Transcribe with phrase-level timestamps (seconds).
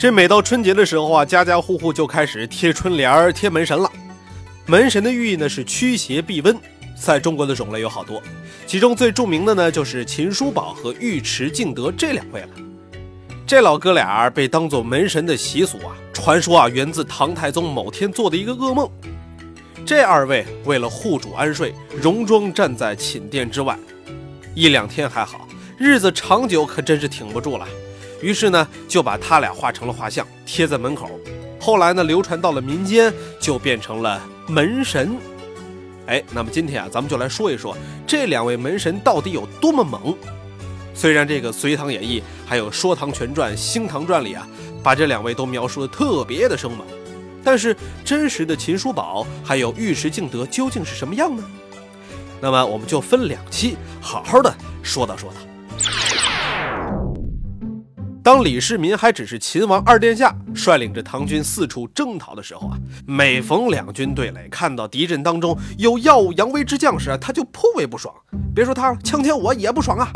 [0.00, 3.92] 这每到春节的时候啊，家家户户就开始贴春联儿、贴门神了。
[4.64, 6.56] 门神的寓意呢是驱邪避瘟，
[6.98, 8.22] 在中国的种类有好多，
[8.66, 12.48] 其中最著名的呢就是秦叔宝和尉迟敬德这两位了。
[13.46, 18.90] 这老哥俩被当做门神的习俗啊，传说啊源自唐太宗某天做的一个噩梦。
[19.84, 23.78] 这二位为了护主安睡，戎装站在寝殿之外，
[24.54, 25.46] 一两天还好，
[25.76, 27.68] 日子长久可真是挺不住了。
[28.20, 31.10] 于是呢，就把他俩画成了画像，贴在门口。
[31.60, 35.16] 后来呢，流传到了民间，就变成了门神。
[36.06, 37.76] 哎，那么今天啊，咱们就来说一说
[38.06, 40.16] 这两位门神到底有多么猛。
[40.94, 44.46] 虽然这个《隋唐演义》还有《说唐全传》《兴唐传》里啊，
[44.82, 46.86] 把这两位都描述的特别的生猛，
[47.44, 51.44] 但是真实的秦叔宝还有尉迟敬德究竟是什么样呢？
[52.40, 55.36] 那么我们就分两期好好的说道说道。
[58.22, 68.14] 当李世民还只是秦王二殿下，率领着唐军四处征讨的时候啊，每逢两军对垒，看到敌阵当中有耀武扬威之将士啊，他就颇为不爽。
[68.54, 70.12] 别说他了，枪枪我也不爽啊。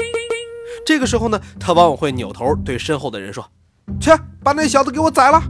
[0.85, 3.51] 这个时候呢，他往往会扭头对身后的人说
[3.99, 4.11] ：“去，
[4.43, 5.43] 把那小子给我宰了！”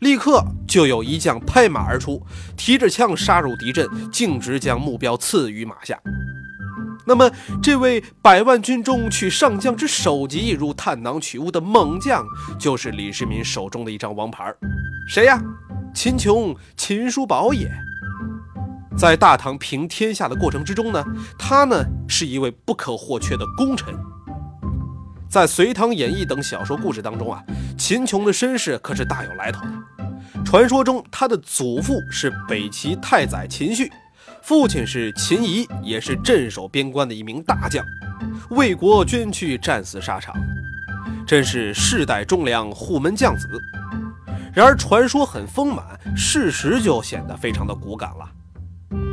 [0.00, 2.20] 立刻就有一将拍马而出，
[2.58, 5.98] 提着枪杀入敌阵，径直将目标刺于马下。
[7.06, 7.30] 那么，
[7.62, 12.24] 这位百万军中取上将之首级，如探囊取物的猛将，
[12.58, 14.52] 就是李世民手中的一张王牌。
[15.06, 15.40] 谁呀？
[15.94, 17.70] 秦琼，秦叔宝也。
[18.96, 21.04] 在大唐平天下的过程之中呢，
[21.38, 23.94] 他呢是一位不可或缺的功臣。
[25.28, 27.42] 在《隋唐演义》等小说故事当中啊，
[27.76, 30.42] 秦琼的身世可是大有来头的。
[30.44, 33.90] 传说中，他的祖父是北齐太宰秦绪。
[34.46, 37.82] 父亲是秦仪，也是镇守边关的一名大将，
[38.50, 40.34] 为国捐躯，战死沙场，
[41.26, 43.48] 真是世代忠良虎门将子。
[44.52, 48.30] 然而传说很丰满，事实就显得非常的骨感了。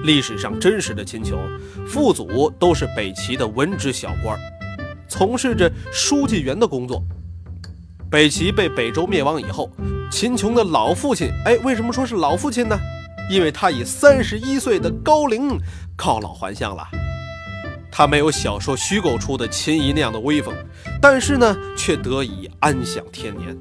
[0.03, 1.39] 历史上真实的秦琼，
[1.87, 4.37] 父祖都是北齐的文职小官，
[5.07, 7.01] 从事着书记员的工作。
[8.09, 9.71] 北齐被北周灭亡以后，
[10.11, 12.77] 秦琼的老父亲，哎，为什么说是老父亲呢？
[13.29, 15.57] 因为他以三十一岁的高龄
[15.95, 16.87] 告老还乡了，
[17.91, 20.53] 他没有小说虚构出的秦怡那样的威风，
[21.01, 23.57] 但是呢，却得以安享天年。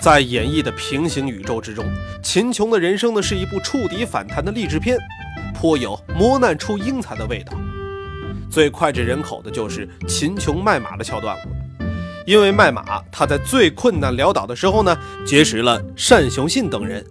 [0.00, 1.84] 在演绎的平行宇宙之中，
[2.22, 4.96] 秦琼的人生呢是一部触底反弹的励志片，
[5.52, 7.52] 颇有磨难出英才的味道。
[8.48, 11.42] 最脍炙人口的就是秦琼卖马的桥段了，
[12.26, 14.96] 因为卖马，他在最困难潦倒的时候呢，
[15.26, 17.04] 结识了单雄信等人。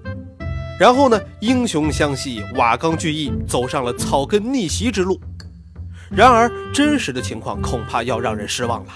[0.79, 5.19] 然后呢，英雄相惜，瓦岗聚义，走上了草根逆袭之路。
[6.09, 8.91] 然而，真实的情况恐怕要让人失望了。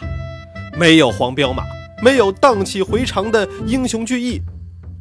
[0.77, 1.63] 没有黄骠马，
[2.03, 4.41] 没有荡气回肠的英雄聚义，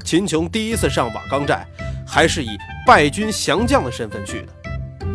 [0.04, 1.66] 秦琼第一次上瓦岗寨，
[2.06, 2.48] 还是以
[2.86, 5.06] 败军降将的身份去的。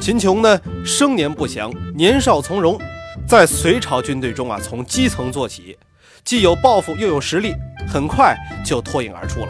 [0.00, 2.80] 秦琼呢，生年不详，年少从容，
[3.26, 5.76] 在隋朝军队中啊，从基层做起，
[6.24, 7.54] 既有抱负又有实力，
[7.88, 9.48] 很快就脱颖而出了。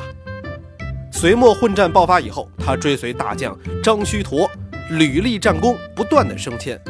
[1.13, 4.51] 隋末混战爆发以后，他追随大将张须陀，
[4.91, 6.81] 屡立战功，不断的升迁，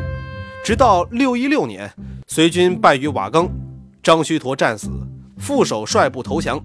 [0.64, 1.92] 直到六一六年，
[2.28, 3.50] 隋军败于瓦岗，
[4.02, 4.88] 张须陀战死，
[5.36, 6.64] 副手率部投降，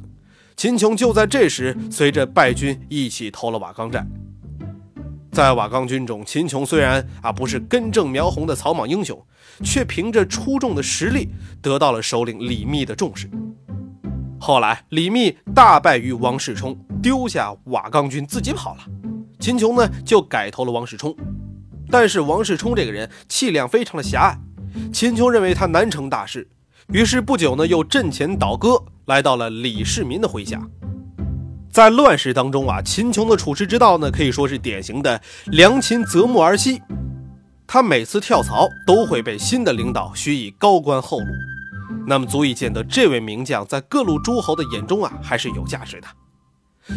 [0.55, 4.05] 秦琼就在这时随着败军一起投了瓦岗寨。
[5.31, 9.21] 在瓦岗军中，秦琼虽然啊不是根正苗红的草莽英雄，
[9.63, 11.29] 却凭着出众的实力
[11.61, 13.29] 得到了首领李密的重视。
[14.39, 16.77] 后来，李密大败于王世充，
[17.07, 18.81] 丢下瓦岗军自己跑了。
[19.39, 21.15] 秦琼呢，就改投了王世充。
[21.89, 24.37] 但是王世充这个人气量非常的狭隘，
[24.91, 26.45] 秦琼认为他难成大事，
[26.89, 30.61] 于是不久呢，又阵前倒戈，来到了李世民的麾下。
[31.71, 36.81] 在乱世当中啊，秦琼的处世之道呢，可以说是典型的良禽择木而栖。
[37.65, 41.27] 他每次跳槽，都会被新的领导许以高官厚禄。
[42.05, 46.07] 那么足以见得，这位名将在各路诸侯的眼中啊，还是有价值的。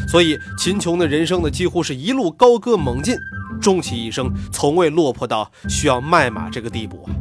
[0.09, 3.17] 所以秦琼的人生呢，几乎是一路高歌猛进，
[3.61, 7.15] 终其一生从未落魄到需要卖马这个地步啊。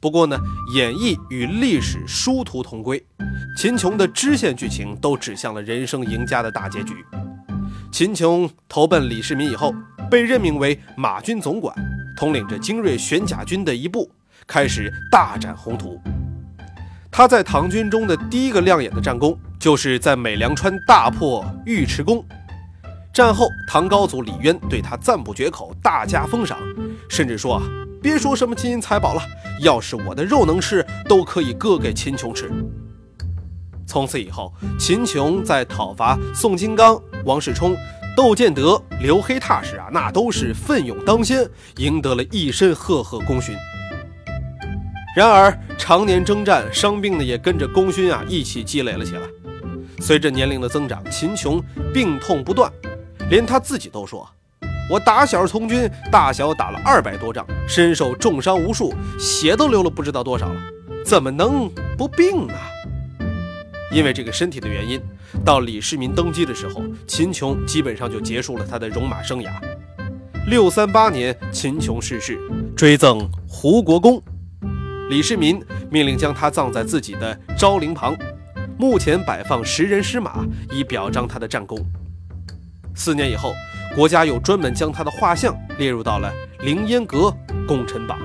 [0.00, 0.38] 不过呢，
[0.74, 3.02] 演绎与历史殊途同归，
[3.56, 6.94] 秦琼的支线剧情都指向了人生赢家的大结局。
[7.90, 9.74] 秦琼投奔李世民以后，
[10.10, 11.74] 被任命为马军总管，
[12.16, 14.10] 统领着精锐玄甲军的一部，
[14.46, 15.98] 开始大展宏图。
[17.16, 22.24] 他在唐军中的第一个亮眼的战功，就是在美良川大破尉迟恭。
[23.12, 26.58] 战后，唐高祖李渊对他赞不绝口，大加封赏，
[27.08, 27.62] 甚至说啊，
[28.02, 29.22] 别说什么金银财宝了，
[29.60, 32.50] 要是我的肉能吃，都可以割给秦琼吃。
[33.86, 37.76] 从此以后，秦琼在讨伐宋金刚、王世充、
[38.16, 43.54] 窦建德、刘黑闼时啊，那都是奋勇当先，赢得了一身赫赫功勋。
[45.14, 49.20] 然而，常年征战，伤病呢也跟着功勋啊一起积累了起来。
[50.00, 51.62] 随着年龄的增长，秦琼
[51.92, 52.70] 病痛不断，
[53.30, 54.28] 连他自己都说
[54.90, 60.60] ：“我打小从军，大小打了二百多仗，身受重伤无数，血都流了不知道多少了，
[61.06, 62.54] 怎么能不病呢？”
[63.94, 65.00] 因为这个身体的原因，
[65.44, 69.52] 到李世民登基的时候，秦琼基本上就结束了他的戎马生涯。
[70.48, 72.36] 六三八年，秦琼逝世，
[72.74, 74.20] 追赠胡国公。
[75.10, 78.16] 李世民命令将他葬在自己的昭陵旁，
[78.78, 81.78] 墓前摆放十人尸马，以表彰他的战功。
[82.94, 83.52] 四年以后，
[83.94, 87.30] 国家又专门将他的画像列入到了凌烟阁
[87.66, 88.18] 功臣榜。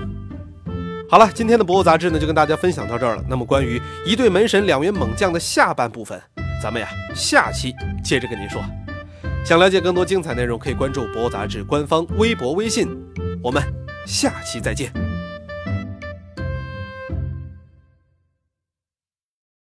[1.09, 3.23] 好了，今天的《博物杂志》呢，就跟大家分享到这儿了。
[3.27, 6.21] 那么，关于一对门神两员猛将的下半部分，
[6.61, 7.73] 咱们呀下期
[8.03, 8.61] 接着跟您说。
[9.43, 12.87] 想了解更多精彩内容，可以关注《博物杂志》官方微博、微信。
[13.41, 13.61] 我们
[14.05, 15.08] 下期再见。